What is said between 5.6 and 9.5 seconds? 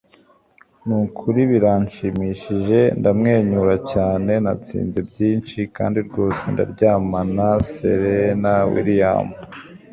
kandi rwose ndaryamana.- serena williams